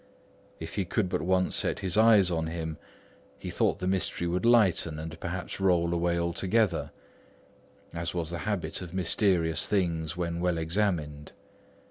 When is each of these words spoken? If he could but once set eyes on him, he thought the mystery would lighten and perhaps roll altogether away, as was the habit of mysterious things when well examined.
If 0.59 0.73
he 0.73 0.85
could 0.85 1.09
but 1.09 1.21
once 1.21 1.55
set 1.57 1.83
eyes 1.95 2.31
on 2.31 2.47
him, 2.47 2.79
he 3.37 3.51
thought 3.51 3.77
the 3.77 3.85
mystery 3.87 4.25
would 4.25 4.47
lighten 4.47 4.97
and 4.97 5.19
perhaps 5.19 5.59
roll 5.59 5.93
altogether 5.93 6.89
away, 7.93 8.01
as 8.01 8.11
was 8.15 8.31
the 8.31 8.39
habit 8.49 8.81
of 8.81 8.95
mysterious 8.95 9.67
things 9.67 10.17
when 10.17 10.39
well 10.39 10.57
examined. 10.57 11.33